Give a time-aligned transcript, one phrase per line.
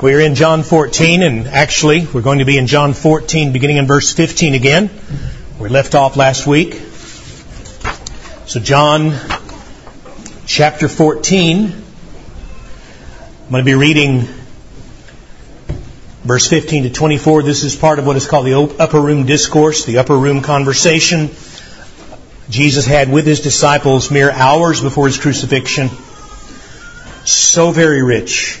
[0.00, 3.88] We're in John 14, and actually, we're going to be in John 14, beginning in
[3.88, 4.90] verse 15 again.
[5.58, 6.74] We left off last week.
[8.46, 9.12] So, John
[10.46, 11.64] chapter 14.
[11.64, 14.28] I'm going to be reading
[16.22, 17.42] verse 15 to 24.
[17.42, 21.30] This is part of what is called the upper room discourse, the upper room conversation
[22.48, 25.88] Jesus had with his disciples mere hours before his crucifixion.
[27.24, 28.60] So very rich.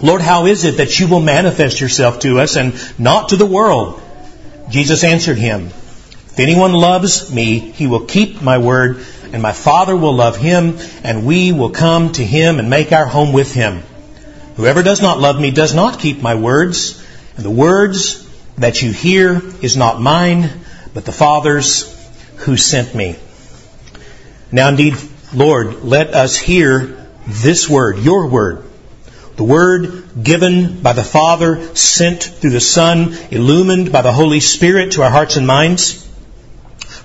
[0.00, 3.46] Lord, how is it that you will manifest yourself to us and not to the
[3.46, 4.00] world?
[4.70, 9.96] Jesus answered him, If anyone loves me, he will keep my word, and my Father
[9.96, 13.82] will love him, and we will come to him and make our home with him.
[14.56, 17.04] Whoever does not love me does not keep my words,
[17.36, 18.24] and the words
[18.56, 20.50] that you hear is not mine,
[20.94, 21.94] but the Father's
[22.38, 23.16] who sent me.
[24.52, 24.96] Now indeed,
[25.34, 28.67] Lord, let us hear this word, your word.
[29.38, 34.92] The word given by the Father, sent through the Son, illumined by the Holy Spirit
[34.92, 36.04] to our hearts and minds.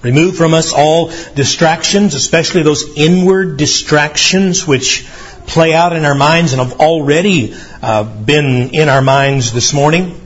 [0.01, 5.05] Remove from us all distractions, especially those inward distractions which
[5.45, 10.19] play out in our minds and have already uh, been in our minds this morning.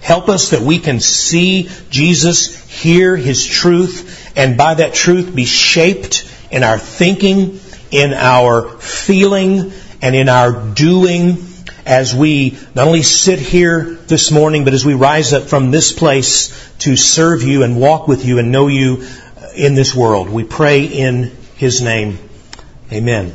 [0.00, 5.44] Help us that we can see Jesus, hear His truth, and by that truth be
[5.44, 7.60] shaped in our thinking,
[7.90, 11.38] in our feeling, and in our doing
[11.86, 15.92] as we not only sit here this morning, but as we rise up from this
[15.92, 19.06] place to serve you and walk with you and know you
[19.36, 20.28] uh, in this world.
[20.28, 22.18] We pray in His name.
[22.92, 23.34] Amen.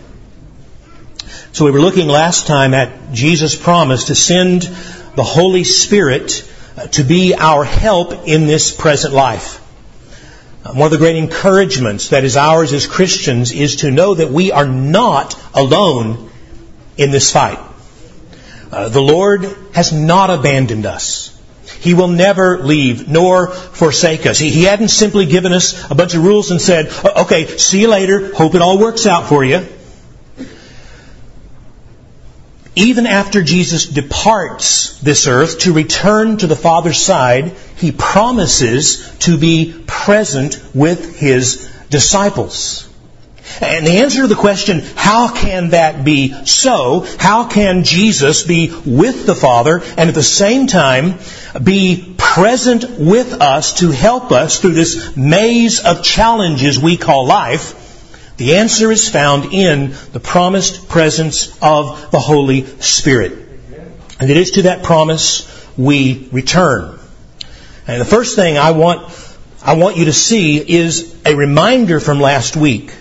[1.51, 4.63] So we were looking last time at Jesus' promise to send
[5.15, 9.61] the Holy Spirit uh, to be our help in this present life.
[10.63, 14.29] Uh, one of the great encouragements that is ours as Christians is to know that
[14.29, 16.24] we are not alone
[16.97, 17.59] in this fight.
[18.71, 21.31] Uh, the Lord has not abandoned us.
[21.79, 24.39] He will never leave nor forsake us.
[24.39, 27.87] He, he hadn't simply given us a bunch of rules and said, okay, see you
[27.87, 29.65] later, hope it all works out for you.
[32.75, 39.37] Even after Jesus departs this earth to return to the Father's side, He promises to
[39.37, 42.89] be present with His disciples.
[43.61, 47.05] And the answer to the question, how can that be so?
[47.19, 51.19] How can Jesus be with the Father and at the same time
[51.61, 57.81] be present with us to help us through this maze of challenges we call life?
[58.37, 63.33] The answer is found in the promised presence of the Holy Spirit.
[64.19, 66.99] And it is to that promise we return.
[67.87, 69.07] And the first thing I want,
[69.63, 72.93] I want you to see is a reminder from last week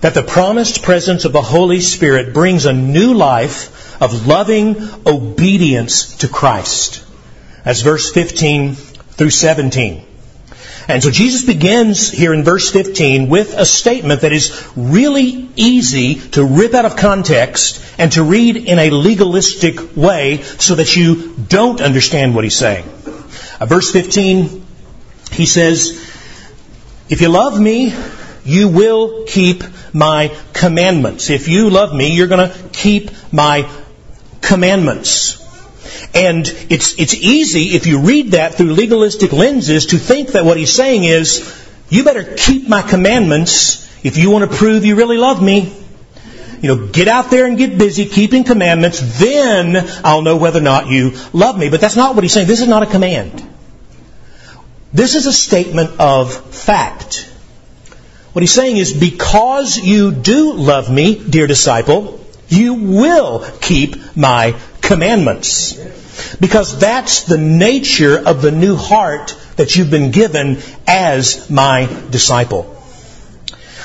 [0.00, 4.76] that the promised presence of the Holy Spirit brings a new life of loving
[5.06, 7.04] obedience to Christ.
[7.64, 10.06] That's verse 15 through 17.
[10.88, 16.16] And so Jesus begins here in verse 15 with a statement that is really easy
[16.30, 21.34] to rip out of context and to read in a legalistic way so that you
[21.48, 22.84] don't understand what he's saying.
[23.60, 24.66] Uh, verse 15,
[25.30, 25.92] he says,
[27.08, 27.94] If you love me,
[28.44, 29.62] you will keep
[29.92, 31.30] my commandments.
[31.30, 33.70] If you love me, you're going to keep my
[34.40, 35.40] commandments.
[36.14, 40.56] And it's, it's easy, if you read that through legalistic lenses, to think that what
[40.56, 41.58] he's saying is,
[41.88, 45.78] you better keep my commandments if you want to prove you really love me.
[46.60, 50.62] You know, get out there and get busy keeping commandments, then I'll know whether or
[50.62, 51.68] not you love me.
[51.70, 52.46] But that's not what he's saying.
[52.46, 53.42] This is not a command.
[54.92, 57.31] This is a statement of fact.
[58.32, 62.18] What he's saying is, because you do love me, dear disciple,
[62.48, 65.74] you will keep my commandments.
[66.40, 72.74] Because that's the nature of the new heart that you've been given as my disciple.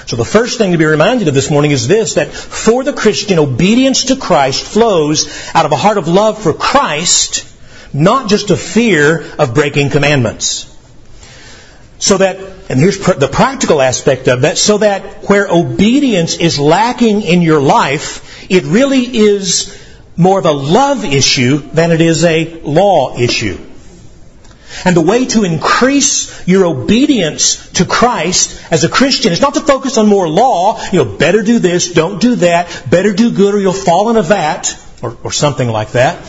[0.05, 2.93] So the first thing to be reminded of this morning is this, that for the
[2.93, 7.45] Christian, obedience to Christ flows out of a heart of love for Christ,
[7.93, 10.73] not just a fear of breaking commandments.
[11.99, 12.37] So that,
[12.69, 17.59] and here's the practical aspect of that, so that where obedience is lacking in your
[17.59, 19.75] life, it really is
[20.15, 23.57] more of a love issue than it is a law issue.
[24.85, 29.61] And the way to increase your obedience to Christ as a Christian is not to
[29.61, 33.55] focus on more law, you know, better do this, don't do that, better do good
[33.55, 36.23] or you'll fall in a vat, or, or something like that.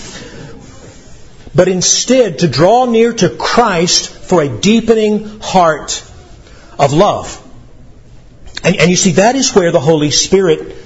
[1.59, 6.05] But instead to draw near to Christ for a deepening heart
[6.79, 7.45] of love.
[8.63, 10.77] And, and you see, that is where the Holy Spirit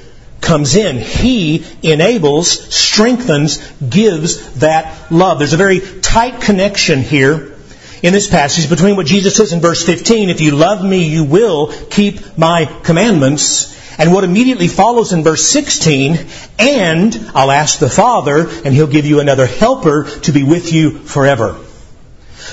[0.40, 0.96] comes in.
[0.96, 5.38] He enables, strengthens, gives that love.
[5.38, 7.54] There's a very tight connection here
[8.02, 11.24] in this passage between what Jesus says in verse 15, if you love me, you
[11.24, 16.18] will keep my commandments, and what immediately follows in verse 16,
[16.58, 20.98] and I'll ask the Father, and he'll give you another helper to be with you
[20.98, 21.56] forever.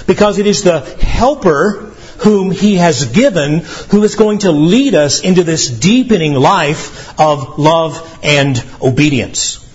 [0.05, 5.21] Because it is the helper whom he has given who is going to lead us
[5.21, 9.65] into this deepening life of love and obedience.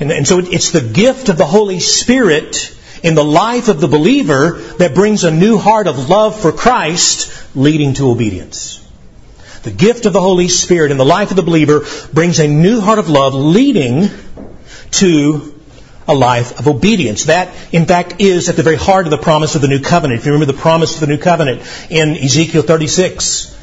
[0.00, 3.88] And, and so it's the gift of the Holy Spirit in the life of the
[3.88, 8.84] believer that brings a new heart of love for Christ leading to obedience.
[9.62, 12.80] The gift of the Holy Spirit in the life of the believer brings a new
[12.80, 14.08] heart of love leading
[14.92, 15.54] to
[16.06, 17.24] a life of obedience.
[17.24, 20.20] That, in fact, is at the very heart of the promise of the new covenant.
[20.20, 23.56] If you remember the promise of the new covenant in Ezekiel 36,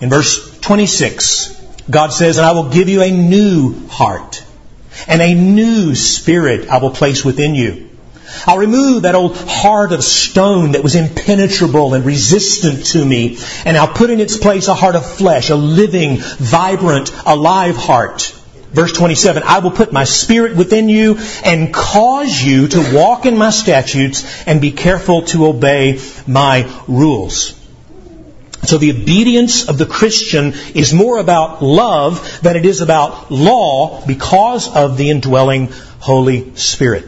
[0.00, 1.60] in verse 26,
[1.90, 4.42] God says, And I will give you a new heart,
[5.06, 7.89] and a new spirit I will place within you
[8.46, 13.76] I'll remove that old heart of stone that was impenetrable and resistant to me, and
[13.76, 18.34] I'll put in its place a heart of flesh, a living, vibrant, alive heart.
[18.72, 23.36] Verse 27, I will put my spirit within you and cause you to walk in
[23.36, 27.56] my statutes and be careful to obey my rules.
[28.62, 34.06] So the obedience of the Christian is more about love than it is about law
[34.06, 37.06] because of the indwelling Holy Spirit.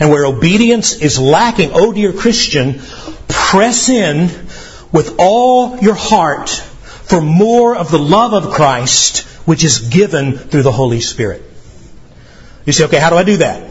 [0.00, 2.80] And where obedience is lacking, oh dear Christian,
[3.28, 4.28] press in
[4.92, 10.62] with all your heart for more of the love of Christ, which is given through
[10.62, 11.42] the Holy Spirit.
[12.64, 13.62] You say, okay, how do I do that?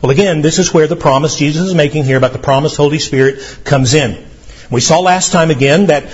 [0.00, 2.98] Well, again, this is where the promise Jesus is making here about the promised Holy
[2.98, 4.24] Spirit comes in.
[4.70, 6.04] We saw last time again that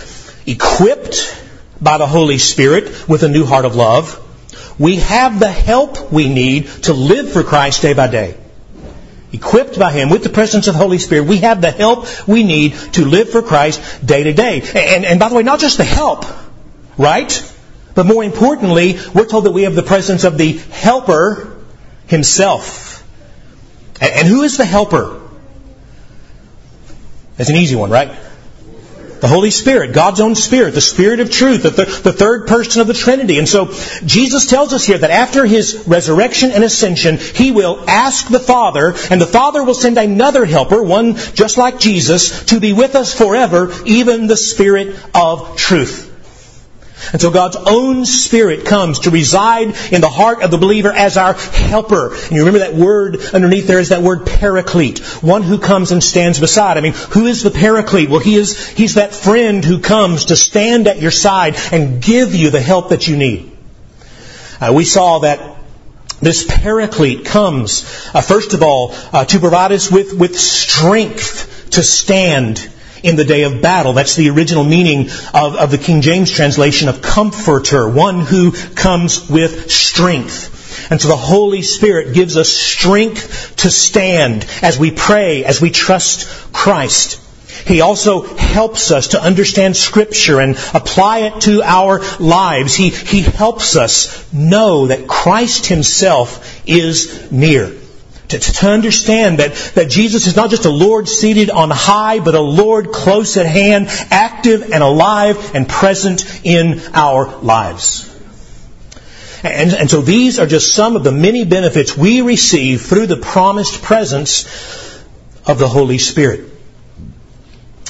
[0.46, 1.38] equipped
[1.80, 4.18] by the Holy Spirit with a new heart of love,
[4.78, 8.36] we have the help we need to live for Christ day by day
[9.32, 12.44] equipped by Him with the presence of the Holy Spirit, we have the help we
[12.44, 14.60] need to live for Christ day to day.
[14.60, 16.24] And, and by the way, not just the help,
[16.98, 17.52] right?
[17.94, 21.56] But more importantly, we're told that we have the presence of the Helper
[22.06, 22.90] Himself.
[24.00, 25.20] And, who is the Helper?
[27.36, 28.16] That's an easy one, right?
[29.22, 32.80] The Holy Spirit, God's own Spirit, the Spirit of truth, the, th- the third person
[32.80, 33.38] of the Trinity.
[33.38, 33.66] And so
[34.04, 38.94] Jesus tells us here that after His resurrection and ascension, He will ask the Father,
[39.10, 43.16] and the Father will send another helper, one just like Jesus, to be with us
[43.16, 46.11] forever, even the Spirit of truth.
[47.18, 51.34] So God's own Spirit comes to reside in the heart of the believer as our
[51.34, 52.14] helper.
[52.14, 55.00] And you remember that word underneath there is that word paraclete.
[55.22, 56.78] One who comes and stands beside.
[56.78, 58.08] I mean, who is the paraclete?
[58.08, 62.34] Well, he is, he's that friend who comes to stand at your side and give
[62.34, 63.50] you the help that you need.
[64.60, 65.56] Uh, we saw that
[66.20, 67.82] this paraclete comes,
[68.14, 72.71] uh, first of all, uh, to provide us with, with strength to stand
[73.02, 73.92] in the day of battle.
[73.92, 79.28] That's the original meaning of, of the King James translation of comforter, one who comes
[79.28, 80.90] with strength.
[80.90, 85.70] And so the Holy Spirit gives us strength to stand as we pray, as we
[85.70, 87.18] trust Christ.
[87.66, 92.74] He also helps us to understand Scripture and apply it to our lives.
[92.74, 97.72] He, he helps us know that Christ Himself is near
[98.32, 102.34] to, to understand that, that Jesus is not just a Lord seated on high, but
[102.34, 108.08] a Lord close at hand, active and alive and present in our lives.
[109.44, 113.16] And, and, so these are just some of the many benefits we receive through the
[113.16, 114.44] promised presence
[115.46, 116.48] of the Holy Spirit.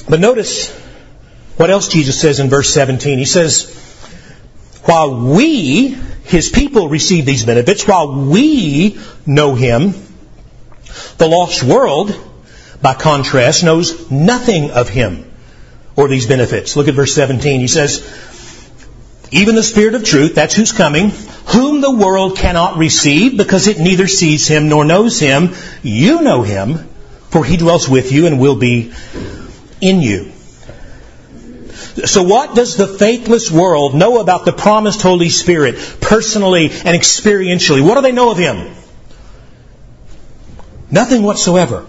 [0.09, 0.71] But notice
[1.57, 3.19] what else Jesus says in verse 17.
[3.19, 3.79] He says,
[4.85, 5.89] while we
[6.25, 9.95] His people receive these benefits while we know Him.
[11.19, 12.16] The lost world,
[12.81, 15.31] by contrast, knows nothing of Him
[15.97, 16.76] or these benefits.
[16.76, 17.61] Look at verse 17.
[17.61, 18.00] He says,
[19.33, 21.11] even the Spirit of truth, that's who's coming,
[21.47, 25.54] whom the world cannot receive because it neither sees him nor knows him.
[25.83, 26.75] You know him,
[27.31, 28.92] for he dwells with you and will be
[29.81, 30.33] in you.
[32.04, 37.83] So what does the faithless world know about the promised Holy Spirit personally and experientially?
[37.83, 38.75] What do they know of him?
[40.93, 41.87] Nothing whatsoever.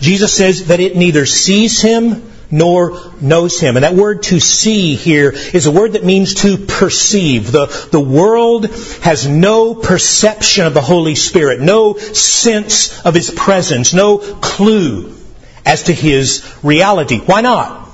[0.00, 3.76] Jesus says that it neither sees him nor knows him.
[3.76, 7.52] And that word to see here is a word that means to perceive.
[7.52, 8.66] The, the world
[9.02, 15.16] has no perception of the Holy Spirit, no sense of his presence, no clue
[15.64, 17.18] as to his reality.
[17.18, 17.88] Why not?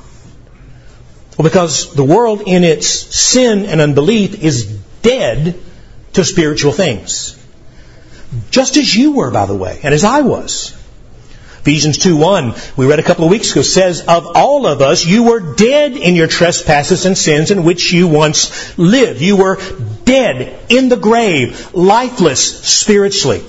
[1.37, 4.65] Well, because the world in its sin and unbelief is
[5.03, 5.61] dead
[6.15, 7.36] to spiritual things.
[8.51, 10.73] Just as you were, by the way, and as I was.
[11.67, 15.25] Ephesians 2:1, we read a couple of weeks ago, says, Of all of us, you
[15.25, 19.21] were dead in your trespasses and sins in which you once lived.
[19.21, 19.59] You were
[20.05, 23.43] dead in the grave, lifeless spiritually.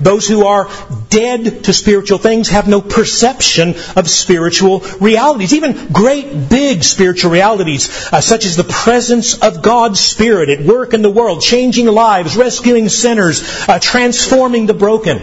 [0.00, 0.68] Those who are
[1.10, 8.08] dead to spiritual things have no perception of spiritual realities, even great big spiritual realities,
[8.12, 12.36] uh, such as the presence of God's Spirit at work in the world, changing lives,
[12.36, 15.22] rescuing sinners, uh, transforming the broken.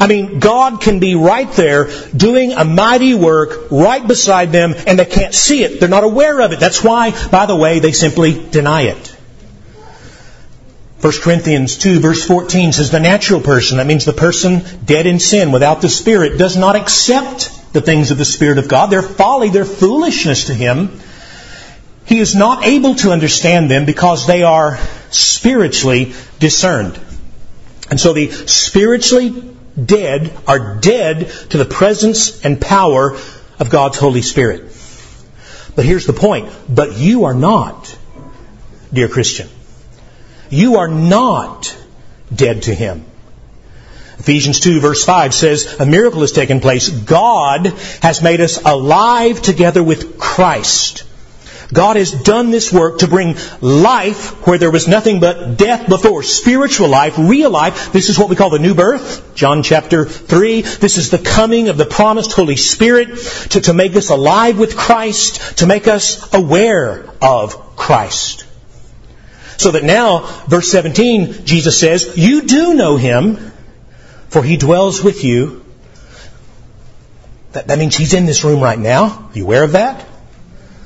[0.00, 4.98] I mean, God can be right there doing a mighty work right beside them and
[4.98, 5.80] they can't see it.
[5.80, 6.60] They're not aware of it.
[6.60, 9.17] That's why, by the way, they simply deny it.
[11.00, 15.20] 1 Corinthians 2 verse 14 says the natural person, that means the person dead in
[15.20, 18.90] sin without the Spirit, does not accept the things of the Spirit of God.
[18.90, 21.00] They're folly, they're foolishness to him.
[22.04, 24.78] He is not able to understand them because they are
[25.10, 26.98] spiritually discerned.
[27.90, 33.16] And so the spiritually dead are dead to the presence and power
[33.60, 34.62] of God's Holy Spirit.
[35.76, 36.50] But here's the point.
[36.68, 37.96] But you are not,
[38.92, 39.48] dear Christian.
[40.50, 41.76] You are not
[42.34, 43.04] dead to Him.
[44.18, 46.88] Ephesians 2 verse 5 says, a miracle has taken place.
[46.88, 47.66] God
[48.02, 51.04] has made us alive together with Christ.
[51.72, 56.22] God has done this work to bring life where there was nothing but death before.
[56.22, 57.92] Spiritual life, real life.
[57.92, 59.34] This is what we call the new birth.
[59.34, 60.62] John chapter 3.
[60.62, 63.18] This is the coming of the promised Holy Spirit
[63.50, 68.46] to, to make us alive with Christ, to make us aware of Christ.
[69.58, 73.52] So that now, verse 17, Jesus says, You do know Him,
[74.28, 75.64] for He dwells with you.
[77.52, 79.28] That, that means He's in this room right now.
[79.28, 80.06] Are you aware of that?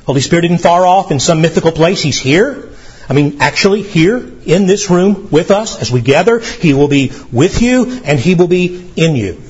[0.06, 2.02] Holy Spirit isn't far off in some mythical place.
[2.02, 2.70] He's here.
[3.10, 6.38] I mean, actually here in this room with us as we gather.
[6.38, 9.42] He will be with you and He will be in you.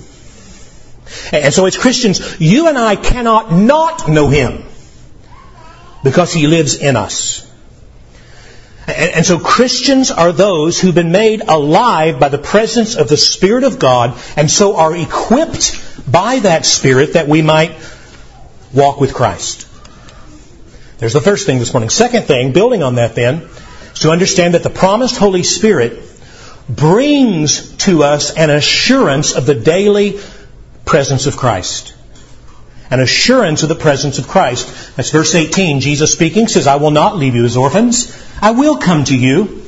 [1.31, 4.64] And so as Christians, you and I cannot not know Him
[6.02, 7.49] because He lives in us.
[8.86, 13.62] And, so Christians are those who've been made alive by the presence of the Spirit
[13.64, 17.76] of God and so are equipped by that Spirit that we might
[18.72, 19.68] walk with Christ.
[20.98, 21.90] There's the first thing this morning.
[21.90, 23.48] Second thing, building on that then,
[23.92, 26.00] is to understand that the promised Holy Spirit
[26.68, 30.18] brings to us an assurance of the daily
[30.84, 31.94] presence of Christ.
[32.90, 34.96] An assurance of the presence of Christ.
[34.96, 35.80] That's verse 18.
[35.80, 38.16] Jesus speaking says, I will not leave you as orphans.
[38.42, 39.61] I will come to you.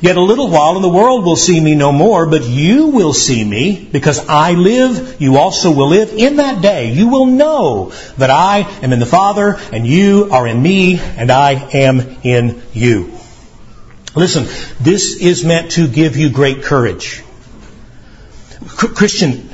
[0.00, 3.12] Yet a little while and the world will see me no more, but you will
[3.12, 6.12] see me because I live, you also will live.
[6.12, 10.46] In that day you will know that I am in the Father and you are
[10.46, 13.12] in me and I am in you.
[14.16, 14.44] Listen,
[14.80, 17.22] this is meant to give you great courage.
[18.66, 19.50] Christian,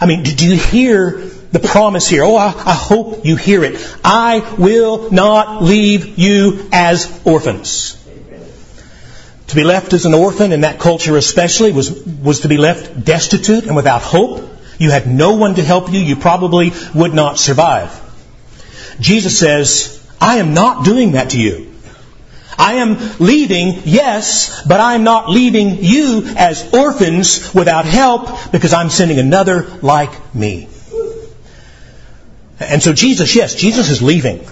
[0.00, 1.22] I mean, do you hear
[1.52, 2.24] the promise here?
[2.24, 3.76] Oh, I, I hope you hear it.
[4.04, 8.02] I will not leave you as orphans.
[9.48, 13.04] To be left as an orphan in that culture especially was, was to be left
[13.04, 14.48] destitute and without hope.
[14.78, 16.00] You had no one to help you.
[16.00, 18.02] You probably would not survive.
[19.00, 21.72] Jesus says, I am not doing that to you.
[22.58, 28.88] I am leaving, yes, but I'm not leaving you as orphans without help because I'm
[28.88, 30.68] sending another like me.
[32.58, 34.46] And so Jesus, yes, Jesus is leaving.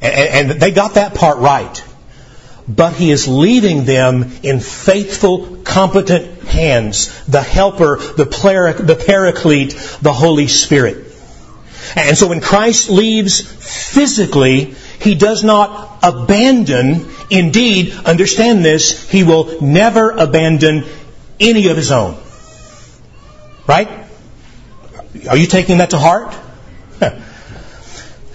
[0.00, 1.82] And they got that part right
[2.76, 7.24] but he is leaving them in faithful, competent hands.
[7.24, 11.06] The helper, the, the paraclete, the Holy Spirit.
[11.96, 17.10] And so when Christ leaves physically, He does not abandon.
[17.30, 20.84] Indeed, understand this, He will never abandon
[21.40, 22.16] any of His own.
[23.66, 23.88] Right?
[25.28, 26.36] Are you taking that to heart?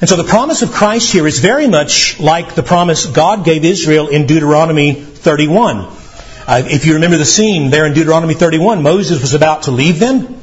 [0.01, 3.63] And so the promise of Christ here is very much like the promise God gave
[3.63, 5.77] Israel in Deuteronomy 31.
[6.47, 9.99] Uh, if you remember the scene there in Deuteronomy 31, Moses was about to leave
[9.99, 10.41] them.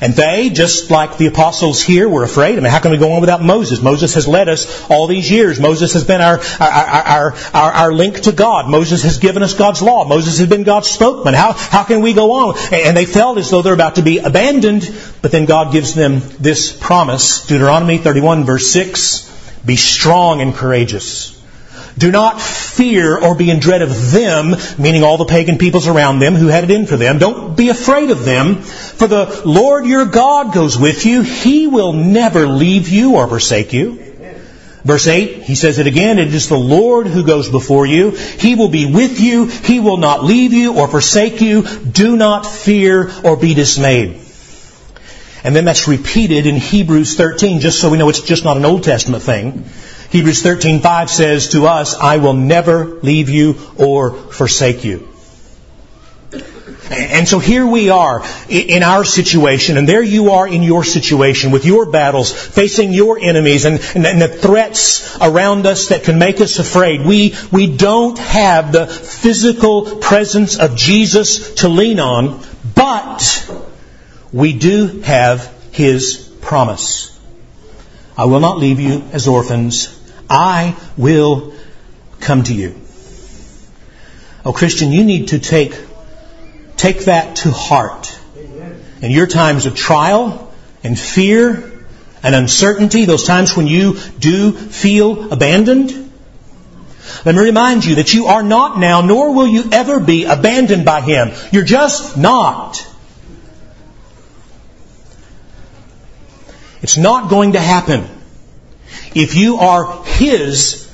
[0.00, 2.56] And they, just like the apostles here, were afraid.
[2.56, 3.82] I mean, how can we go on without Moses?
[3.82, 5.58] Moses has led us all these years.
[5.58, 8.70] Moses has been our, our, our, our, link to God.
[8.70, 10.04] Moses has given us God's law.
[10.04, 11.34] Moses has been God's spokesman.
[11.34, 12.56] How, how can we go on?
[12.72, 14.88] And they felt as though they're about to be abandoned,
[15.20, 17.46] but then God gives them this promise.
[17.46, 21.37] Deuteronomy 31 verse 6, Be strong and courageous.
[21.98, 26.20] Do not fear or be in dread of them, meaning all the pagan peoples around
[26.20, 27.18] them who had it in for them.
[27.18, 31.22] Don't be afraid of them, for the Lord your God goes with you.
[31.22, 34.04] He will never leave you or forsake you.
[34.84, 38.10] Verse 8, he says it again, it is the Lord who goes before you.
[38.10, 39.46] He will be with you.
[39.46, 41.62] He will not leave you or forsake you.
[41.62, 44.20] Do not fear or be dismayed.
[45.44, 48.64] And then that's repeated in Hebrews 13, just so we know it's just not an
[48.64, 49.64] Old Testament thing.
[50.10, 55.06] Hebrews 13:5 says to us, "I will never leave you or forsake you."
[56.90, 61.50] And so here we are in our situation, and there you are in your situation
[61.50, 66.40] with your battles, facing your enemies and, and, the threats around us that can make
[66.40, 67.04] us afraid.
[67.04, 72.40] We, we don't have the physical presence of Jesus to lean on,
[72.74, 73.50] but
[74.32, 77.14] we do have His promise.
[78.16, 79.97] I will not leave you as orphans.
[80.28, 81.54] I will
[82.20, 82.74] come to you.
[84.44, 85.74] Oh, Christian, you need to take,
[86.76, 88.18] take that to heart.
[89.00, 91.84] In your times of trial and fear
[92.22, 96.10] and uncertainty, those times when you do feel abandoned,
[97.24, 100.84] let me remind you that you are not now, nor will you ever be abandoned
[100.84, 101.30] by Him.
[101.52, 102.86] You're just not.
[106.82, 108.06] It's not going to happen.
[109.14, 110.88] If you are His,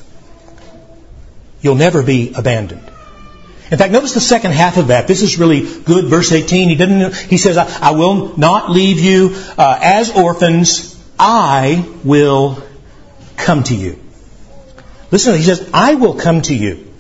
[1.61, 2.91] you'll never be abandoned.
[3.71, 5.09] In fact, notice the second half of that.
[5.09, 6.05] This is really good.
[6.05, 10.91] Verse 18, he didn't, he says, I, I will not leave you uh, as orphans.
[11.19, 12.63] I will
[13.37, 13.99] come to you.
[15.11, 16.93] Listen, he says, I will come to you.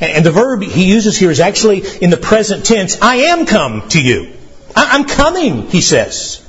[0.00, 3.00] And, and the verb he uses here is actually in the present tense.
[3.02, 4.32] I am come to you.
[4.76, 6.41] I, I'm coming, he says.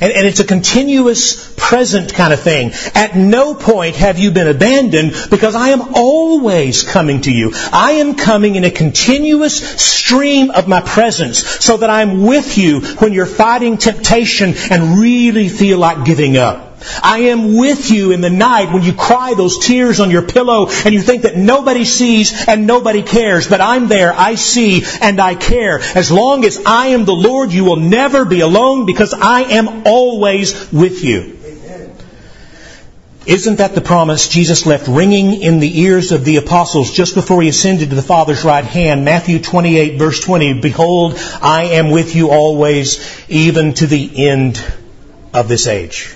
[0.00, 2.72] And, and, it's a continuous present kind of thing.
[2.94, 7.52] At no point have you been abandoned because I am always coming to you.
[7.72, 12.80] I am coming in a continuous stream of my presence so that I'm with you
[12.98, 16.67] when you're fighting temptation and really feel like giving up.
[17.02, 20.68] I am with you in the night when you cry those tears on your pillow
[20.68, 23.48] and you think that nobody sees and nobody cares.
[23.48, 24.12] But I'm there.
[24.12, 25.80] I see and I care.
[25.80, 29.86] As long as I am the Lord, you will never be alone because I am
[29.86, 31.38] always with you.
[33.26, 37.42] Isn't that the promise Jesus left ringing in the ears of the apostles just before
[37.42, 39.04] he ascended to the Father's right hand?
[39.04, 41.12] Matthew 28 verse 20, Behold,
[41.42, 44.64] I am with you always, even to the end
[45.34, 46.14] of this age.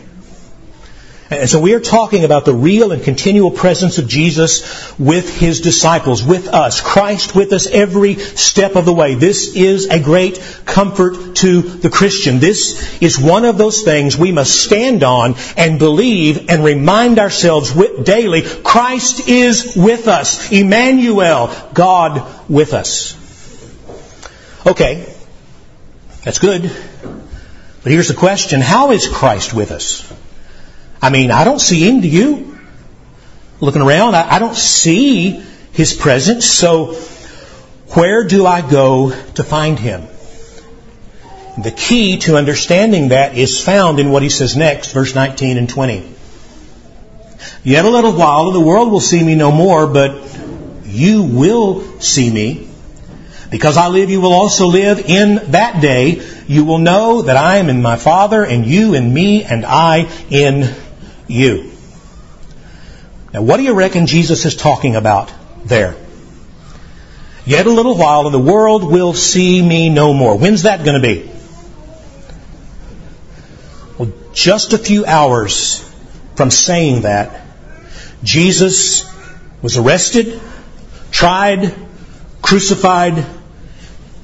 [1.32, 5.60] And so we are talking about the real and continual presence of Jesus with His
[5.62, 9.14] disciples, with us, Christ with us every step of the way.
[9.14, 12.38] This is a great comfort to the Christian.
[12.38, 17.72] This is one of those things we must stand on and believe and remind ourselves
[18.02, 18.42] daily.
[18.42, 20.52] Christ is with us.
[20.52, 23.16] Emmanuel, God with us.
[24.66, 25.12] Okay,
[26.24, 26.62] that's good.
[27.82, 30.12] But here's the question, how is Christ with us?
[31.02, 32.56] I mean, I don't see him, do you?
[33.60, 36.94] Looking around, I, I don't see his presence, so
[37.94, 40.06] where do I go to find him?
[41.60, 45.68] The key to understanding that is found in what he says next, verse 19 and
[45.68, 46.08] 20.
[47.64, 50.22] Yet a little while, the world will see me no more, but
[50.84, 52.68] you will see me.
[53.50, 55.00] Because I live, you will also live.
[55.00, 59.12] In that day, you will know that I am in my Father, and you in
[59.12, 60.74] me, and I in
[61.32, 61.72] you.
[63.32, 65.32] Now, what do you reckon Jesus is talking about
[65.64, 65.96] there?
[67.44, 70.36] Yet a little while, and the world will see me no more.
[70.36, 71.28] When's that going to be?
[73.98, 75.80] Well, just a few hours
[76.36, 77.40] from saying that,
[78.22, 79.10] Jesus
[79.60, 80.40] was arrested,
[81.10, 81.74] tried,
[82.40, 83.26] crucified,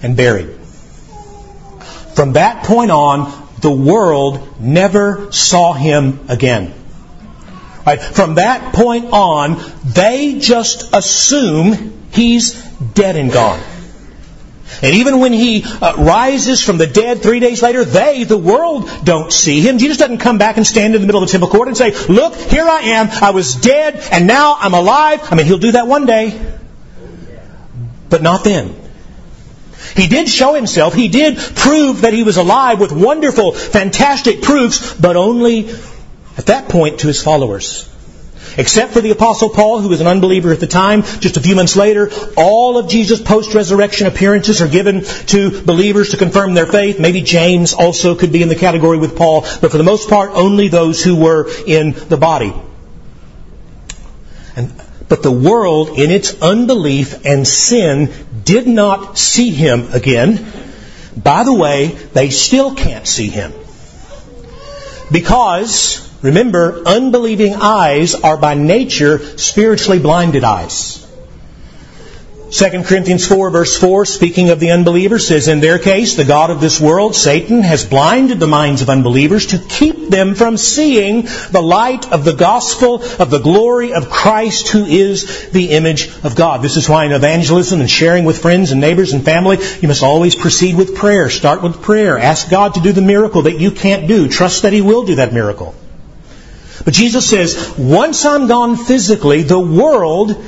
[0.03, 0.55] and buried.
[2.15, 6.75] From that point on, the world never saw him again.
[7.89, 8.03] Right?
[8.03, 12.53] From that point on, they just assume he's
[12.93, 13.61] dead and gone.
[14.83, 18.91] And even when he uh, rises from the dead three days later, they, the world,
[19.05, 19.79] don't see him.
[19.79, 21.95] Jesus doesn't come back and stand in the middle of the temple court and say,
[22.09, 23.09] Look, here I am.
[23.09, 25.21] I was dead and now I'm alive.
[25.33, 26.39] I mean, he'll do that one day.
[28.11, 28.79] But not then.
[29.97, 30.93] He did show himself.
[30.93, 35.71] He did prove that he was alive with wonderful, fantastic proofs, but only
[36.39, 37.89] at that point to his followers.
[38.57, 41.55] Except for the Apostle Paul, who was an unbeliever at the time, just a few
[41.55, 46.99] months later, all of Jesus' post-resurrection appearances are given to believers to confirm their faith.
[46.99, 50.31] Maybe James also could be in the category with Paul, but for the most part,
[50.33, 52.53] only those who were in the body.
[54.57, 54.73] And,
[55.09, 58.13] but the world, in its unbelief and sin,
[58.45, 60.53] did not see him again.
[61.17, 63.53] By the way, they still can't see him.
[65.13, 71.05] Because Remember, unbelieving eyes are by nature spiritually blinded eyes.
[72.51, 76.49] 2 Corinthians 4 verse 4, speaking of the unbelievers, says, In their case, the God
[76.49, 81.29] of this world, Satan, has blinded the minds of unbelievers to keep them from seeing
[81.51, 86.35] the light of the gospel of the glory of Christ, who is the image of
[86.35, 86.63] God.
[86.63, 90.03] This is why in evangelism and sharing with friends and neighbors and family, you must
[90.03, 91.29] always proceed with prayer.
[91.29, 92.17] Start with prayer.
[92.17, 94.27] Ask God to do the miracle that you can't do.
[94.27, 95.75] Trust that He will do that miracle.
[96.89, 100.43] But Jesus says, once I'm gone physically, the world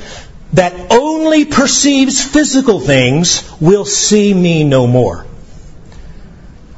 [0.53, 5.27] that only perceives physical things will see me no more.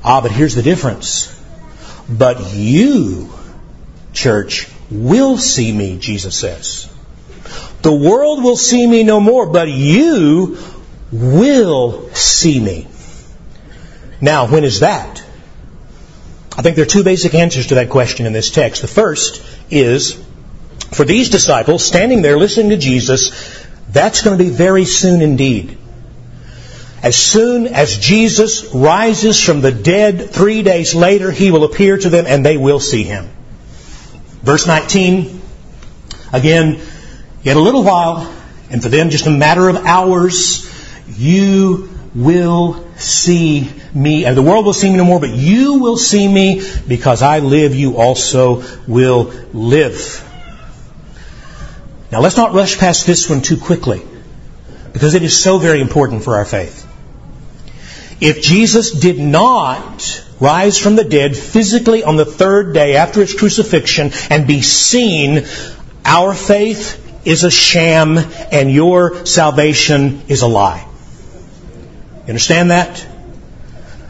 [0.03, 1.33] Ah, but here's the difference.
[2.09, 3.31] But you,
[4.11, 6.93] church, will see me, Jesus says.
[7.83, 10.57] The world will see me no more, but you
[11.09, 12.85] will see me.
[14.19, 15.22] Now, when is that?
[16.55, 18.81] I think there are two basic answers to that question in this text.
[18.81, 20.23] The first is,
[20.91, 23.31] for these disciples standing there listening to Jesus,
[23.89, 25.77] that's going to be very soon indeed.
[27.01, 32.09] As soon as Jesus rises from the dead three days later, he will appear to
[32.09, 33.29] them and they will see him.
[34.41, 35.41] Verse 19,
[36.31, 36.79] again,
[37.41, 38.33] yet a little while,
[38.69, 40.69] and for them just a matter of hours,
[41.17, 45.97] you will see me, and the world will see me no more, but you will
[45.97, 50.29] see me because I live, you also will live.
[52.11, 54.03] Now let's not rush past this one too quickly
[54.93, 56.87] because it is so very important for our faith.
[58.21, 63.33] If Jesus did not rise from the dead physically on the third day after his
[63.33, 65.45] crucifixion and be seen,
[66.05, 68.17] our faith is a sham
[68.51, 70.87] and your salvation is a lie.
[72.25, 73.05] You understand that?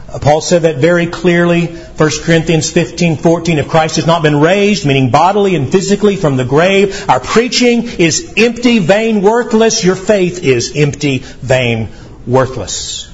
[0.08, 1.66] Uh, Paul said that very clearly.
[1.66, 3.58] 1 Corinthians 15, 14.
[3.58, 7.82] If Christ has not been raised, meaning bodily and physically from the grave, our preaching
[7.82, 9.82] is empty, vain, worthless.
[9.82, 11.88] Your faith is empty, vain,
[12.26, 13.10] worthless.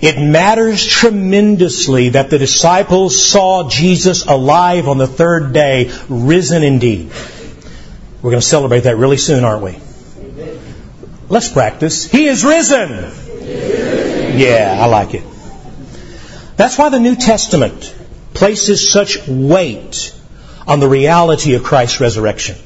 [0.00, 7.10] It matters tremendously that the disciples saw Jesus alive on the third day, risen indeed.
[8.22, 9.78] We're going to celebrate that really soon, aren't we?
[11.28, 12.08] Let's practice.
[12.08, 13.25] He is risen.
[13.46, 15.24] Yeah, I like it.
[16.56, 17.94] That's why the New Testament
[18.34, 20.14] places such weight
[20.66, 22.56] on the reality of Christ's resurrection.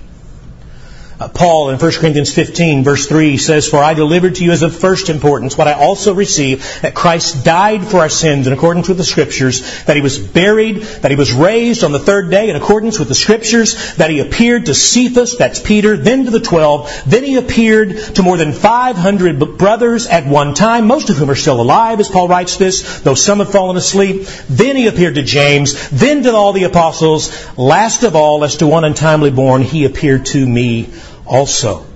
[1.20, 4.62] Uh, Paul in 1 Corinthians 15 verse 3 says, For I delivered to you as
[4.62, 8.88] of first importance what I also received, that Christ died for our sins in accordance
[8.88, 12.48] with the Scriptures, that He was buried, that He was raised on the third day
[12.48, 16.40] in accordance with the Scriptures, that He appeared to Cephas, that's Peter, then to the
[16.40, 21.28] twelve, then He appeared to more than 500 brothers at one time, most of whom
[21.28, 24.26] are still alive, as Paul writes this, though some have fallen asleep.
[24.48, 27.30] Then He appeared to James, then to all the apostles.
[27.58, 30.88] Last of all, as to one untimely born, He appeared to me
[31.30, 31.86] also.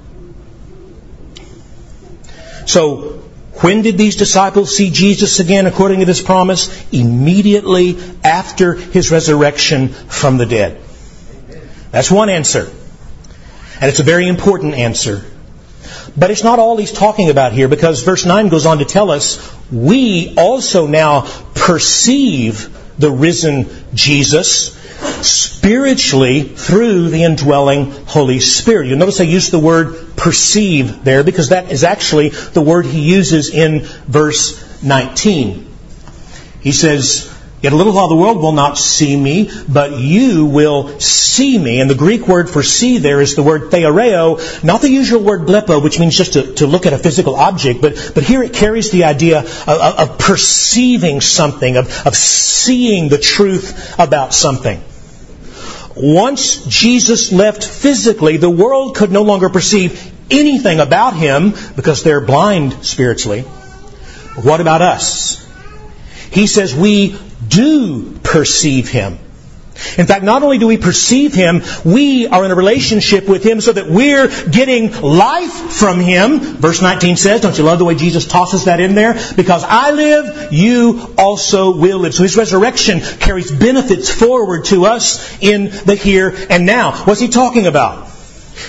[2.66, 3.20] So,
[3.60, 6.70] when did these disciples see Jesus again according to this promise?
[6.92, 10.80] Immediately after his resurrection from the dead.
[11.90, 12.70] That's one answer.
[13.80, 15.24] And it's a very important answer.
[16.16, 19.10] But it's not all he's talking about here because verse 9 goes on to tell
[19.10, 21.22] us we also now
[21.54, 24.76] perceive the risen Jesus
[25.22, 28.86] spiritually through the indwelling Holy Spirit.
[28.88, 33.00] You'll notice I use the word perceive there because that is actually the word he
[33.00, 35.66] uses in verse 19.
[36.60, 37.30] He says,
[37.64, 41.80] Yet a little while the world will not see me, but you will see me.
[41.80, 45.48] And the Greek word for see there is the word theoreo, not the usual word
[45.48, 48.52] blepo, which means just to, to look at a physical object, but, but here it
[48.52, 54.82] carries the idea of, of, of perceiving something, of, of seeing the truth about something.
[55.96, 62.20] Once Jesus left physically, the world could no longer perceive anything about him because they're
[62.20, 63.42] blind spiritually.
[63.42, 65.40] What about us?
[66.30, 69.18] He says we do perceive him.
[69.98, 73.60] In fact, not only do we perceive Him, we are in a relationship with Him
[73.60, 76.40] so that we're getting life from Him.
[76.40, 79.14] Verse 19 says, don't you love the way Jesus tosses that in there?
[79.36, 82.14] Because I live, you also will live.
[82.14, 86.92] So His resurrection carries benefits forward to us in the here and now.
[87.04, 88.08] What's He talking about?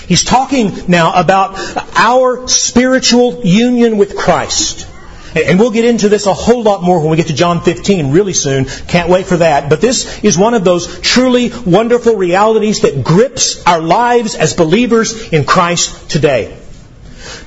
[0.07, 1.57] He's talking now about
[1.95, 4.87] our spiritual union with Christ.
[5.35, 8.11] And we'll get into this a whole lot more when we get to John 15
[8.11, 8.65] really soon.
[8.65, 9.69] Can't wait for that.
[9.69, 15.33] But this is one of those truly wonderful realities that grips our lives as believers
[15.33, 16.57] in Christ today.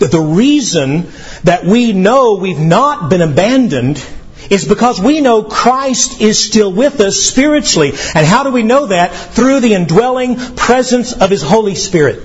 [0.01, 1.11] That the reason
[1.45, 4.05] that we know we've not been abandoned
[4.51, 7.93] is because we know Christ is still with us spiritually.
[8.15, 9.15] And how do we know that?
[9.15, 12.23] Through the indwelling presence of His Holy Spirit.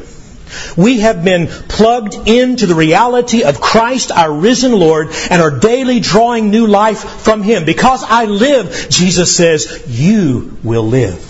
[0.75, 5.99] We have been plugged into the reality of Christ, our risen Lord, and are daily
[5.99, 7.65] drawing new life from Him.
[7.65, 11.29] Because I live, Jesus says, you will live.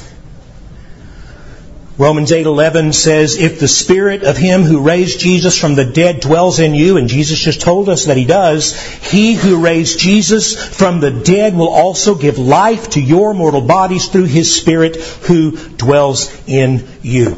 [1.95, 6.57] Romans 8:11 says, "If the spirit of him who raised Jesus from the dead dwells
[6.57, 8.73] in you, and Jesus just told us that he does,
[9.12, 14.07] he who raised Jesus from the dead will also give life to your mortal bodies
[14.07, 17.38] through his spirit who dwells in you."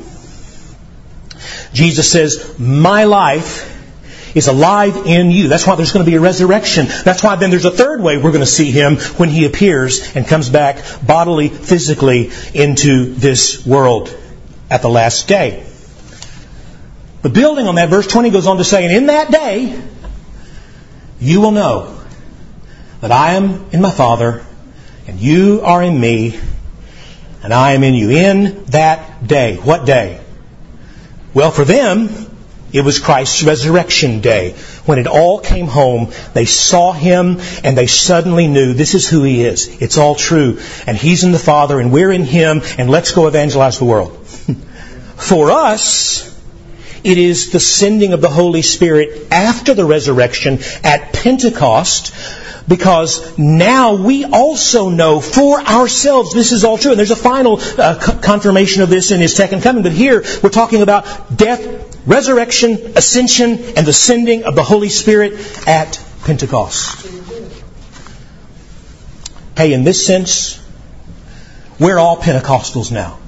[1.76, 3.74] Jesus says, My life
[4.34, 5.50] is alive in you.
[5.50, 6.88] That's why there's going to be a resurrection.
[7.04, 10.16] That's why then there's a third way we're going to see him when he appears
[10.16, 14.16] and comes back bodily, physically into this world
[14.70, 15.66] at the last day.
[17.22, 19.82] But building on that, verse 20 goes on to say, And in that day,
[21.20, 22.00] you will know
[23.02, 24.46] that I am in my Father,
[25.08, 26.40] and you are in me,
[27.44, 28.12] and I am in you.
[28.12, 29.58] In that day.
[29.58, 30.25] What day?
[31.36, 32.10] Well, for them,
[32.72, 34.54] it was Christ's resurrection day.
[34.86, 39.24] When it all came home, they saw him and they suddenly knew this is who
[39.24, 39.82] he is.
[39.82, 40.60] It's all true.
[40.88, 44.18] And he's in the Father and we're in him and let's go evangelize the world.
[45.18, 46.34] For us,
[47.04, 52.14] it is the sending of the Holy Spirit after the resurrection at Pentecost
[52.68, 56.92] because now we also know for ourselves this is all true.
[56.92, 59.84] And there's a final uh, confirmation of this in his second coming.
[59.84, 65.34] But here we're talking about death, resurrection, ascension, and the sending of the Holy Spirit
[65.68, 67.06] at Pentecost.
[69.56, 70.62] Hey, in this sense,
[71.80, 73.20] we're all Pentecostals now.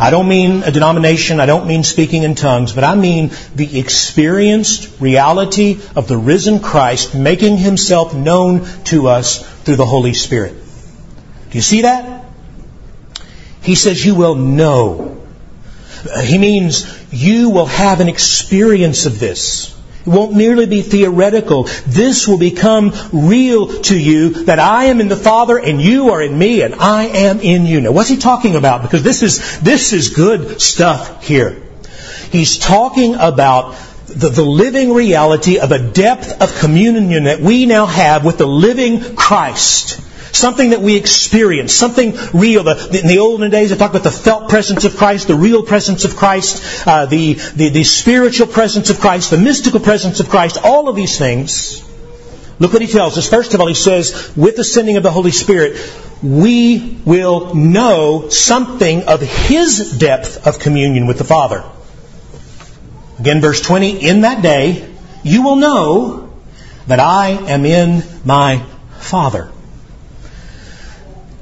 [0.00, 3.78] I don't mean a denomination, I don't mean speaking in tongues, but I mean the
[3.78, 10.54] experienced reality of the risen Christ making himself known to us through the Holy Spirit.
[11.50, 12.24] Do you see that?
[13.60, 15.20] He says you will know.
[16.22, 19.78] He means you will have an experience of this.
[20.00, 21.64] It won't merely be theoretical.
[21.86, 26.22] This will become real to you that I am in the Father and you are
[26.22, 27.80] in me and I am in you.
[27.80, 28.82] Now, what's he talking about?
[28.82, 31.62] Because this is, this is good stuff here.
[32.30, 37.86] He's talking about the, the living reality of a depth of communion that we now
[37.86, 40.00] have with the living Christ.
[40.32, 42.64] Something that we experience, something real.
[42.64, 45.62] The, in the olden days, I talked about the felt presence of Christ, the real
[45.62, 50.28] presence of Christ, uh, the, the, the spiritual presence of Christ, the mystical presence of
[50.28, 51.84] Christ, all of these things.
[52.58, 53.28] Look what he tells us.
[53.28, 55.80] First of all, he says, with the sending of the Holy Spirit,
[56.22, 61.64] we will know something of his depth of communion with the Father.
[63.18, 64.86] Again, verse 20, in that day,
[65.22, 66.32] you will know
[66.86, 68.62] that I am in my
[68.98, 69.50] Father.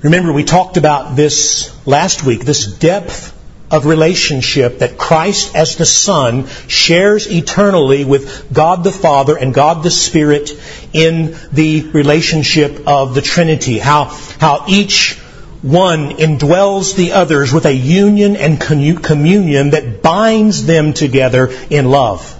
[0.02, 3.34] Remember, we talked about this last week, this depth
[3.68, 9.82] of relationship that Christ as the Son shares eternally with God the Father and God
[9.82, 10.52] the Spirit
[10.92, 13.78] in the relationship of the Trinity.
[13.78, 14.04] How,
[14.38, 15.16] how each
[15.62, 22.36] one indwells the others with a union and communion that binds them together in love.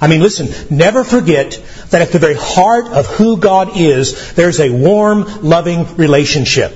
[0.00, 4.60] I mean, listen, never forget that at the very heart of who God is, there's
[4.60, 6.72] a warm, loving relationship.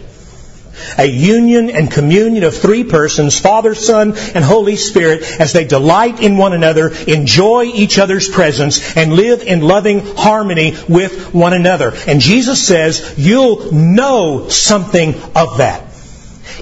[0.98, 6.20] A union and communion of three persons, Father, Son, and Holy Spirit, as they delight
[6.20, 11.92] in one another, enjoy each other's presence, and live in loving harmony with one another.
[12.08, 15.84] And Jesus says, you'll know something of that.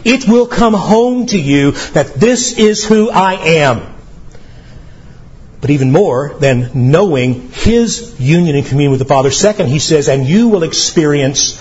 [0.05, 3.92] It will come home to you that this is who I am.
[5.63, 9.31] But even more than knowing his union and communion with the Father.
[9.31, 11.57] Second, he says, and you will experience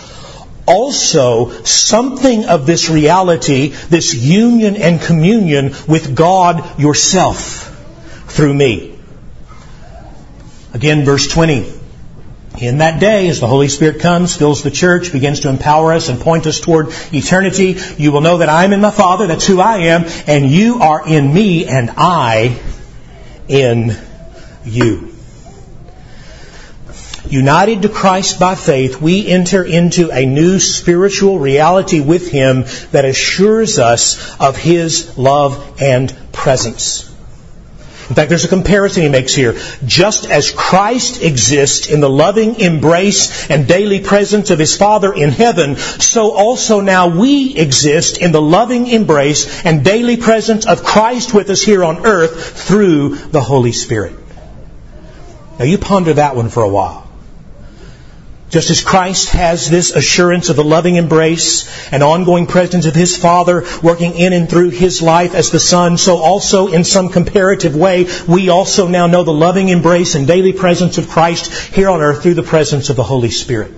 [0.66, 7.68] also something of this reality, this union and communion with God yourself
[8.28, 8.98] through me.
[10.74, 11.72] Again, verse 20.
[12.60, 16.10] In that day, as the Holy Spirit comes, fills the church, begins to empower us
[16.10, 19.46] and point us toward eternity, you will know that I am in my Father, that's
[19.46, 22.60] who I am, and you are in me, and I
[23.52, 23.96] in
[24.64, 25.14] you.
[27.30, 33.06] United to Christ by faith, we enter into a new spiritual reality with Him that
[33.06, 37.11] assures us of His love and presence.
[38.12, 39.58] In fact, there's a comparison he makes here.
[39.86, 45.30] Just as Christ exists in the loving embrace and daily presence of his Father in
[45.30, 51.34] heaven, so also now we exist in the loving embrace and daily presence of Christ
[51.34, 54.14] with us here on earth through the Holy Spirit.
[55.58, 57.01] Now you ponder that one for a while.
[58.52, 63.16] Just as Christ has this assurance of the loving embrace and ongoing presence of His
[63.16, 67.78] Father working in and through His life as the Son, so also in some comparative
[67.78, 72.02] way, we also now know the loving embrace and daily presence of Christ here on
[72.02, 73.72] earth through the presence of the Holy Spirit.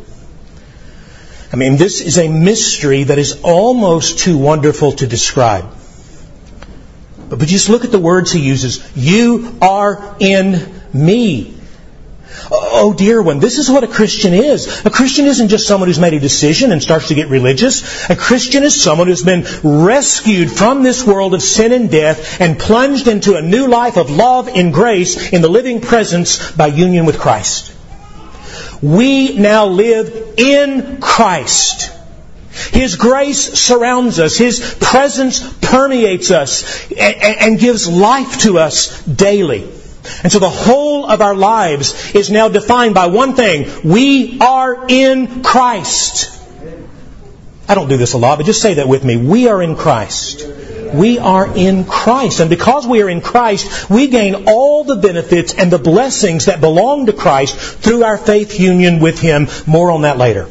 [1.52, 5.72] I mean, this is a mystery that is almost too wonderful to describe.
[7.30, 8.84] But just look at the words he uses.
[8.96, 11.60] You are in me.
[12.56, 14.86] Oh, dear one, this is what a Christian is.
[14.86, 18.08] A Christian isn't just someone who's made a decision and starts to get religious.
[18.12, 22.60] A Christian is someone who's been rescued from this world of sin and death and
[22.60, 27.08] plunged into a new life of love and grace in the living presence by union
[27.08, 27.74] with Christ.
[28.84, 31.92] We now live in Christ.
[32.72, 34.38] His grace surrounds us.
[34.38, 39.68] His presence permeates us and, gives life to us daily.
[40.24, 43.70] And so the whole of our lives is now defined by one thing.
[43.84, 46.30] We are in Christ.
[47.68, 49.18] I don't do this a lot, but just say that with me.
[49.18, 50.46] We are in Christ.
[50.94, 52.40] We are in Christ.
[52.40, 56.62] And because we are in Christ, we gain all the benefits and the blessings that
[56.62, 59.48] belong to Christ through our faith union with Him.
[59.66, 60.48] More on that later.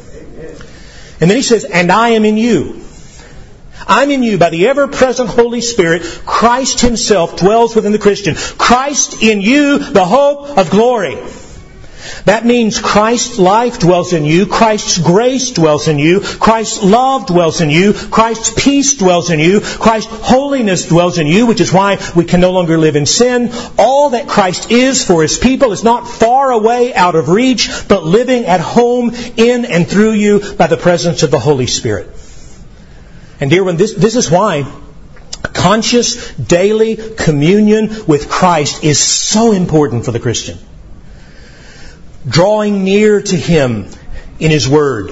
[1.20, 2.81] And then he says, and I am in you.
[3.86, 6.02] I'm in you by the ever present Holy Spirit.
[6.24, 8.34] Christ Himself dwells within the Christian.
[8.34, 11.16] Christ in you, the hope of glory.
[12.24, 17.60] That means Christ's life dwells in you, Christ's grace dwells in you, Christ's love dwells
[17.60, 21.98] in you, Christ's peace dwells in you, Christ's holiness dwells in you, which is why
[22.14, 23.50] we can no longer live in sin.
[23.78, 28.04] All that Christ is for His people is not far away out of reach, but
[28.04, 32.08] living at home in and through you by the presence of the Holy Spirit.
[33.42, 34.72] And dear one, this, this is why
[35.42, 40.58] conscious daily communion with Christ is so important for the Christian.
[42.24, 43.88] Drawing near to Him
[44.38, 45.10] in His Word,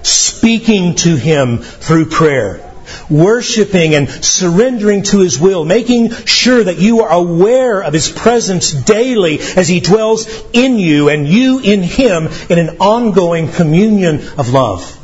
[0.00, 2.66] speaking to Him through prayer,
[3.10, 8.72] worshiping and surrendering to His will, making sure that you are aware of His presence
[8.72, 14.48] daily as He dwells in you and you in Him in an ongoing communion of
[14.48, 14.96] love.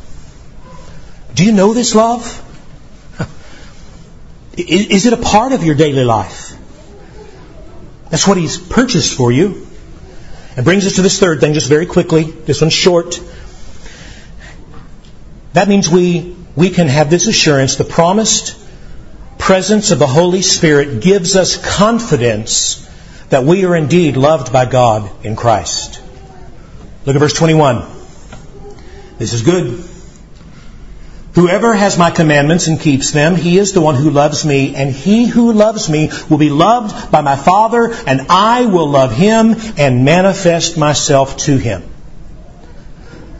[1.35, 2.45] Do you know this love?
[4.57, 6.57] Is it a part of your daily life?
[8.11, 9.67] That's what He's purchased for you.
[10.57, 12.25] It brings us to this third thing, just very quickly.
[12.25, 13.21] This one's short.
[15.53, 17.77] That means we, we can have this assurance.
[17.77, 18.59] The promised
[19.39, 22.83] presence of the Holy Spirit gives us confidence
[23.29, 26.01] that we are indeed loved by God in Christ.
[27.05, 27.85] Look at verse 21.
[29.19, 29.86] This is good.
[31.37, 34.91] Whoever has my commandments and keeps them, he is the one who loves me, and
[34.91, 39.55] he who loves me will be loved by my Father, and I will love him
[39.77, 41.83] and manifest myself to him.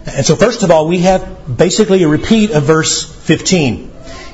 [0.05, 3.91] And so first of all, we have basically a repeat of verse 15.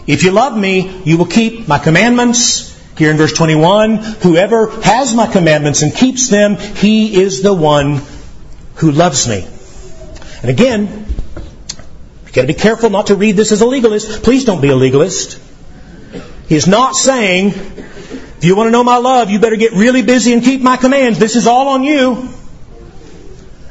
[0.09, 2.77] If you love me, you will keep my commandments.
[2.98, 8.03] Here in verse 21, whoever has my commandments and keeps them, he is the one
[8.75, 9.46] who loves me.
[10.42, 11.02] And again,
[12.33, 14.23] You've got to be careful not to read this as a legalist.
[14.23, 15.38] Please don't be a legalist.
[16.49, 20.33] He's not saying, if you want to know my love, you better get really busy
[20.33, 21.19] and keep my commands.
[21.19, 22.31] This is all on you.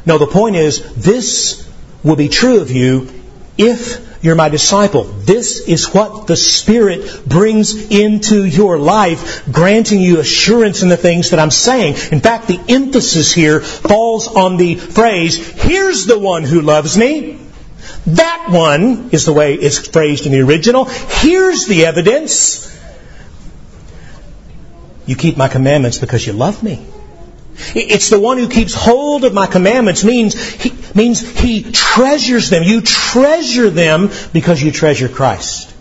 [0.06, 1.68] No, the point is, this
[2.04, 3.10] will be true of you
[3.58, 5.06] if you're my disciple.
[5.06, 11.32] This is what the Spirit brings into your life, granting you assurance in the things
[11.32, 11.96] that I'm saying.
[12.12, 17.40] In fact, the emphasis here falls on the phrase, here's the one who loves me.
[18.08, 20.86] That one is the way it's phrased in the original.
[20.86, 22.68] Here's the evidence.
[25.06, 26.86] You keep my commandments because you love me.
[27.76, 32.64] It's the one who keeps hold of my commandments means he, means he treasures them.
[32.64, 35.74] You treasure them because you treasure Christ.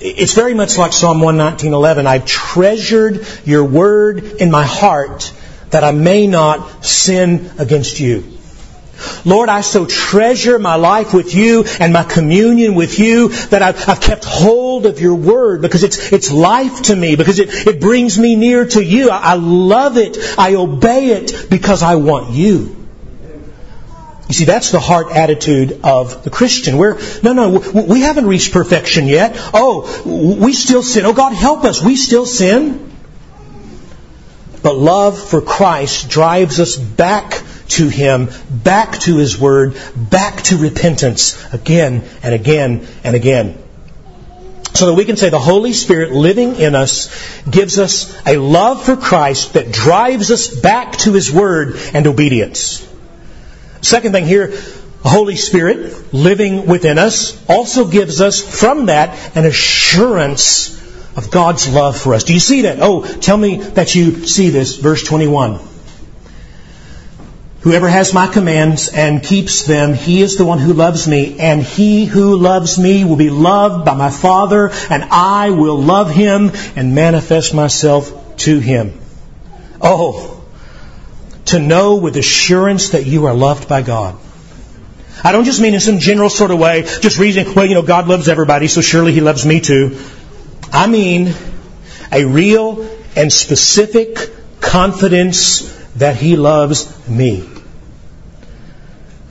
[0.00, 2.06] It's very much like Psalm 119.11.
[2.06, 5.32] I've treasured your word in my heart
[5.70, 8.24] that I may not sin against you.
[9.24, 13.88] Lord, I so treasure my life with you and my communion with you that I've,
[13.88, 17.80] I've, kept hold of your word because it's, it's life to me, because it, it
[17.80, 19.10] brings me near to you.
[19.10, 20.18] I, I love it.
[20.38, 22.84] I obey it because I want you.
[24.28, 26.78] You see, that's the heart attitude of the Christian.
[26.78, 29.32] We're, no, no, we haven't reached perfection yet.
[29.52, 31.04] Oh, we still sin.
[31.04, 31.82] Oh, God, help us.
[31.82, 32.90] We still sin.
[34.62, 40.56] But love for Christ drives us back to Him, back to His Word, back to
[40.56, 43.58] repentance again and again and again.
[44.74, 47.08] So that we can say the Holy Spirit living in us
[47.48, 52.86] gives us a love for Christ that drives us back to His Word and obedience.
[53.82, 59.44] Second thing here, the Holy Spirit living within us also gives us from that an
[59.44, 60.74] assurance
[61.16, 62.24] of God's love for us.
[62.24, 62.78] Do you see that?
[62.80, 64.76] Oh, tell me that you see this.
[64.76, 65.60] Verse 21.
[67.64, 71.62] Whoever has my commands and keeps them, he is the one who loves me, and
[71.62, 76.52] he who loves me will be loved by my Father, and I will love him
[76.76, 78.92] and manifest myself to him.
[79.80, 80.44] Oh,
[81.46, 84.18] to know with assurance that you are loved by God.
[85.22, 87.82] I don't just mean in some general sort of way, just reasoning, well, you know,
[87.82, 89.98] God loves everybody, so surely he loves me too.
[90.70, 91.32] I mean
[92.12, 92.86] a real
[93.16, 95.62] and specific confidence
[95.94, 97.48] that he loves me.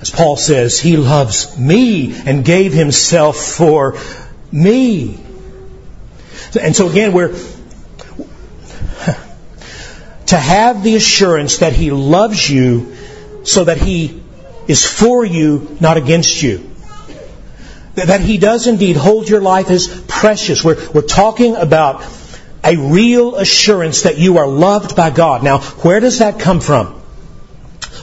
[0.03, 3.97] As Paul says, He loves me and gave Himself for
[4.51, 5.17] me.
[6.61, 7.29] And so again, we're
[10.25, 12.97] to have the assurance that He loves you
[13.45, 14.21] so that He
[14.67, 16.69] is for you, not against you.
[17.95, 20.65] That He does indeed hold your life as precious.
[20.65, 22.03] We're, we're talking about
[22.61, 25.43] a real assurance that you are loved by God.
[25.43, 27.01] Now, where does that come from?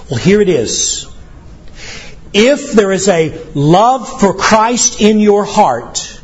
[0.09, 1.10] Well, here it is
[2.33, 6.21] if there is a love for Christ in your heart,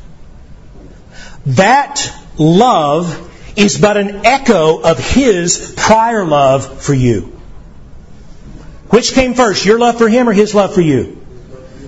[1.46, 3.22] that love
[3.56, 7.32] is but an echo of His prior love for you.
[8.90, 11.24] Which came first, your love for Him or His love for you?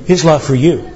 [0.06, 0.90] His love for you.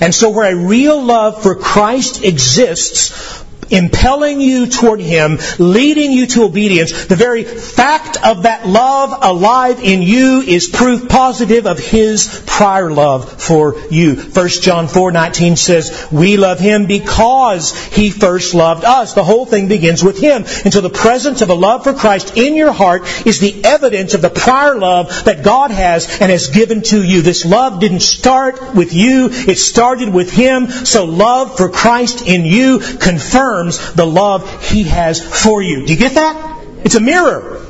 [0.00, 3.41] And so where a real love for Christ exists,
[3.72, 9.80] impelling you toward Him, leading you to obedience, the very fact of that love alive
[9.82, 14.14] in you is proof positive of His prior love for you.
[14.14, 19.68] 1 John 4:19 says, "We love Him because He first loved us." The whole thing
[19.68, 20.44] begins with Him.
[20.64, 24.14] And so the presence of a love for Christ in your heart is the evidence
[24.14, 27.22] of the prior love that God has and has given to you.
[27.22, 30.68] This love didn't start with you, it started with Him.
[30.68, 35.86] So love for Christ in you confirms the love He has for you.
[35.86, 36.64] Do you get that?
[36.84, 37.62] It's a mirror.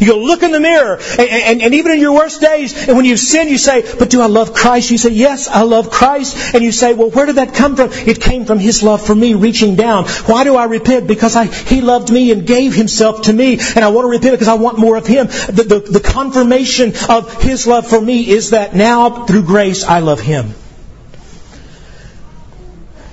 [0.00, 3.04] You look in the mirror, and, and, and, even in your worst days, and when
[3.04, 4.90] you sin, you say, But do I love Christ?
[4.90, 6.54] You say, Yes, I love Christ.
[6.54, 7.90] And you say, Well, where did that come from?
[7.92, 10.06] It came from His love for me, reaching down.
[10.26, 11.06] Why do I repent?
[11.06, 14.32] Because I, He loved me and gave Himself to me, and I want to repent
[14.32, 15.26] because I want more of Him.
[15.26, 20.00] The, the, the confirmation of His love for me is that now, through grace, I
[20.00, 20.54] love Him.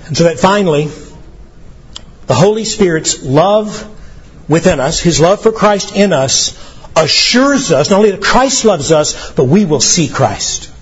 [0.06, 0.88] And so that finally,
[2.32, 3.86] the Holy Spirit's love
[4.48, 6.58] within us, His love for Christ in us,
[6.96, 10.72] assures us not only that Christ loves us, but we will see Christ.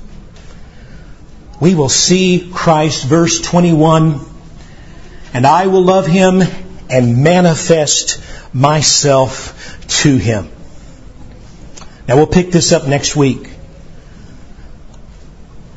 [1.59, 4.21] We will see Christ, verse 21,
[5.35, 6.41] and I will love Him
[6.89, 8.23] and manifest
[8.55, 10.49] myself to Him.
[12.07, 13.51] Now we'll pick this up next week.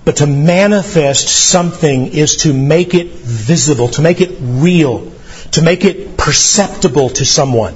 [0.05, 5.11] But to manifest something is to make it visible, to make it real
[5.53, 7.73] to make it perceptible to someone.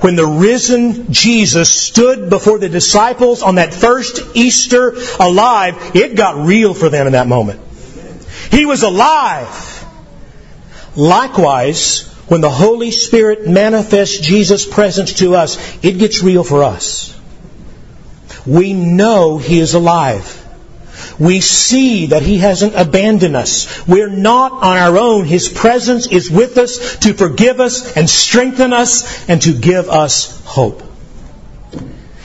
[0.00, 6.36] When the risen Jesus stood before the disciples on that first Easter alive, it got
[6.36, 7.60] real for them in that moment.
[8.50, 9.84] He was alive.
[10.94, 17.18] Likewise, when the Holy Spirit manifests Jesus' presence to us, it gets real for us.
[18.46, 20.37] We know He is alive
[21.18, 23.86] we see that He hasn't abandoned us.
[23.86, 25.24] We're not on our own.
[25.24, 30.44] His presence is with us to forgive us and strengthen us and to give us
[30.44, 30.82] hope.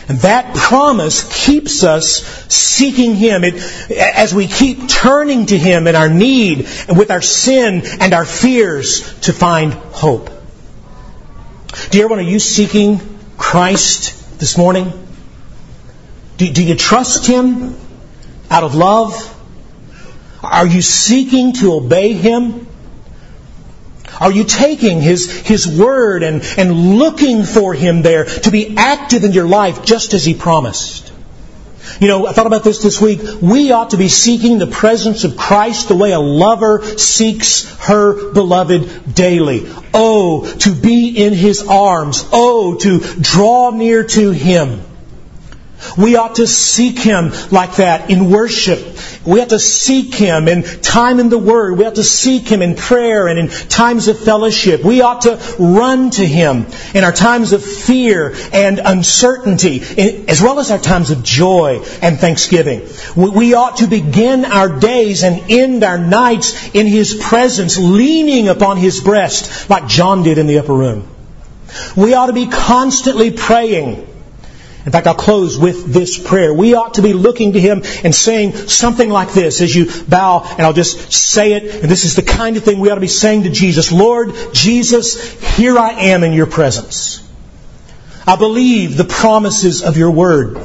[0.07, 2.23] And that promise keeps us
[2.53, 3.55] seeking Him it,
[3.89, 8.25] as we keep turning to Him in our need and with our sin and our
[8.25, 10.29] fears to find hope.
[11.89, 12.99] Dear one, are you seeking
[13.37, 14.91] Christ this morning?
[16.37, 17.75] Do, do you trust Him
[18.53, 19.13] out of love?
[20.43, 22.67] Are you seeking to obey Him?
[24.21, 29.23] Are you taking His, His Word and, and looking for Him there to be active
[29.23, 31.11] in your life just as He promised?
[31.99, 33.21] You know, I thought about this this week.
[33.41, 38.33] We ought to be seeking the presence of Christ the way a lover seeks her
[38.33, 39.65] beloved daily.
[39.95, 42.23] Oh, to be in His arms.
[42.31, 44.81] Oh, to draw near to Him.
[45.97, 48.97] We ought to seek Him like that in worship.
[49.25, 51.77] We ought to seek Him in time in the Word.
[51.77, 54.84] We ought to seek Him in prayer and in times of fellowship.
[54.84, 59.81] We ought to run to Him in our times of fear and uncertainty,
[60.27, 62.88] as well as our times of joy and thanksgiving.
[63.15, 68.77] We ought to begin our days and end our nights in His presence, leaning upon
[68.77, 71.07] His breast, like John did in the upper room.
[71.95, 74.07] We ought to be constantly praying
[74.86, 76.53] in fact, I'll close with this prayer.
[76.53, 80.43] We ought to be looking to Him and saying something like this as you bow,
[80.43, 83.01] and I'll just say it, and this is the kind of thing we ought to
[83.01, 83.93] be saying to Jesus.
[83.93, 87.25] Lord Jesus, here I am in your presence.
[88.27, 90.57] I believe the promises of your word.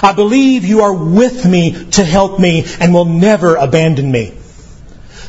[0.00, 4.34] I believe you are with me to help me and will never abandon me.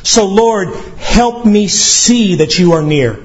[0.04, 3.18] So Lord, help me see that you are near.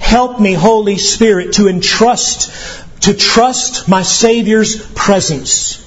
[0.00, 2.50] Help me, Holy Spirit, to entrust
[3.02, 5.78] to trust my Savior's presence.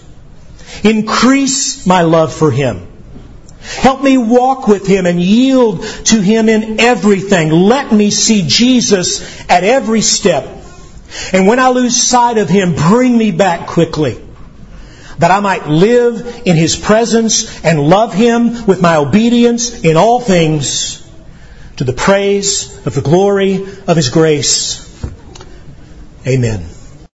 [0.84, 2.88] Increase my love for Him.
[3.61, 7.49] Help me walk with Him and yield to Him in everything.
[7.49, 10.47] Let me see Jesus at every step.
[11.34, 14.22] And when I lose sight of Him, bring me back quickly.
[15.20, 20.20] That I might live in His presence and love Him with my obedience in all
[20.20, 21.01] things
[21.78, 24.82] to the praise of the glory of His grace.
[26.28, 26.74] Amen.